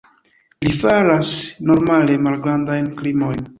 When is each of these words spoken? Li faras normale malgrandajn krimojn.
Li 0.67 0.71
faras 0.77 1.33
normale 1.73 2.17
malgrandajn 2.29 2.91
krimojn. 3.03 3.49